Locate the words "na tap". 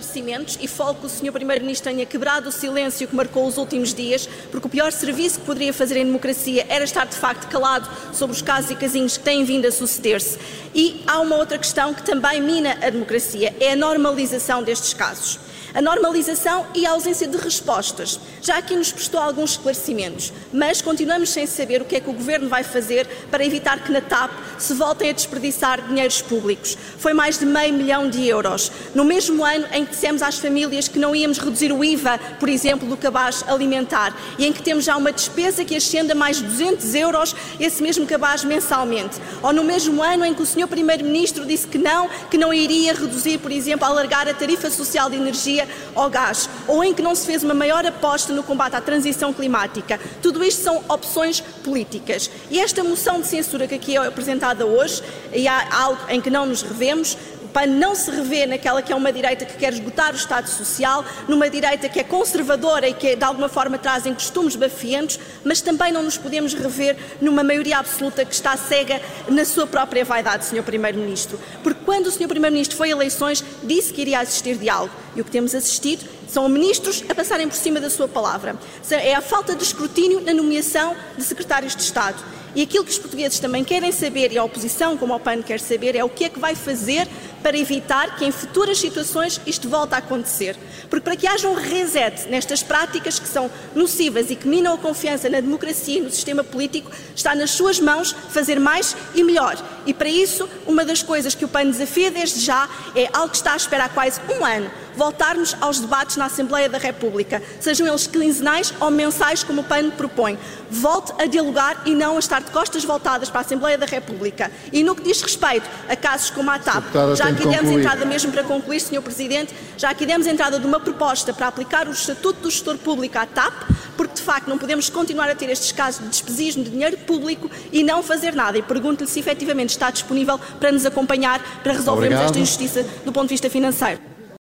23.92-24.30